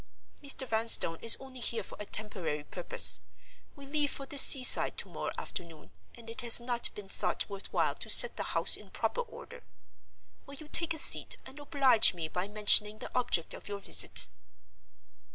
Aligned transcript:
"Mr. 0.41 0.67
Vanstone 0.67 1.19
is 1.21 1.37
only 1.39 1.59
here 1.59 1.83
for 1.83 1.95
a 1.99 2.07
temporary 2.07 2.63
purpose. 2.63 3.19
We 3.75 3.85
leave 3.85 4.09
for 4.09 4.25
the 4.25 4.39
sea 4.39 4.63
side 4.63 4.97
to 4.97 5.07
morrow 5.07 5.31
afternoon, 5.37 5.91
and 6.15 6.27
it 6.27 6.41
has 6.41 6.59
not 6.59 6.89
been 6.95 7.07
thought 7.07 7.47
worth 7.47 7.71
while 7.71 7.93
to 7.93 8.09
set 8.09 8.35
the 8.35 8.41
house 8.57 8.75
in 8.75 8.89
proper 8.89 9.21
order. 9.21 9.61
Will 10.47 10.55
you 10.55 10.67
take 10.69 10.95
a 10.95 10.97
seat, 10.97 11.37
and 11.45 11.59
oblige 11.59 12.15
me 12.15 12.27
by 12.27 12.47
mentioning 12.47 12.97
the 12.97 13.15
object 13.15 13.53
of 13.53 13.67
your 13.67 13.77
visit?" 13.79 14.29